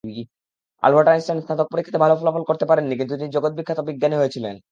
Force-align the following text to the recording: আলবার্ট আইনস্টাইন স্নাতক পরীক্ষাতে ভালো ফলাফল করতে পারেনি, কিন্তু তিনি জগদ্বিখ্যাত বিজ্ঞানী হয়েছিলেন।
আলবার্ট 0.83 1.07
আইনস্টাইন 1.11 1.39
স্নাতক 1.45 1.67
পরীক্ষাতে 1.71 1.99
ভালো 2.03 2.15
ফলাফল 2.19 2.43
করতে 2.49 2.65
পারেনি, 2.69 2.93
কিন্তু 2.99 3.13
তিনি 3.15 3.29
জগদ্বিখ্যাত 3.35 3.79
বিজ্ঞানী 3.89 4.15
হয়েছিলেন। 4.17 4.55